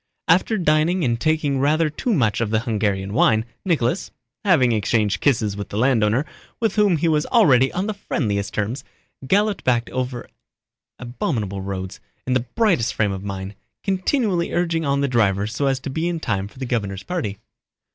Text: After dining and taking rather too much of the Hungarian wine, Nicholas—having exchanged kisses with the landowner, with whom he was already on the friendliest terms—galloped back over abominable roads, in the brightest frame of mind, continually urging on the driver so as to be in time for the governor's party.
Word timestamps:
After 0.27 0.57
dining 0.57 1.03
and 1.05 1.21
taking 1.21 1.59
rather 1.59 1.87
too 1.87 2.11
much 2.11 2.41
of 2.41 2.49
the 2.49 2.61
Hungarian 2.61 3.13
wine, 3.13 3.45
Nicholas—having 3.63 4.71
exchanged 4.71 5.21
kisses 5.21 5.55
with 5.55 5.69
the 5.69 5.77
landowner, 5.77 6.25
with 6.59 6.73
whom 6.75 6.97
he 6.97 7.07
was 7.07 7.27
already 7.27 7.71
on 7.71 7.85
the 7.85 7.93
friendliest 7.93 8.51
terms—galloped 8.51 9.63
back 9.63 9.91
over 9.91 10.27
abominable 10.97 11.61
roads, 11.61 11.99
in 12.25 12.33
the 12.33 12.47
brightest 12.55 12.95
frame 12.95 13.11
of 13.11 13.23
mind, 13.23 13.53
continually 13.83 14.51
urging 14.51 14.83
on 14.85 15.01
the 15.01 15.07
driver 15.07 15.45
so 15.45 15.67
as 15.67 15.79
to 15.81 15.91
be 15.91 16.09
in 16.09 16.19
time 16.19 16.47
for 16.47 16.57
the 16.57 16.65
governor's 16.65 17.03
party. 17.03 17.37